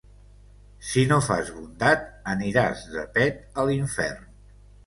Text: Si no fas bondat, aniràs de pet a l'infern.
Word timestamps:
Si 0.91 1.03
no 1.11 1.19
fas 1.25 1.51
bondat, 1.59 2.07
aniràs 2.33 2.83
de 2.97 3.07
pet 3.19 3.47
a 3.53 3.67
l'infern. 3.71 4.29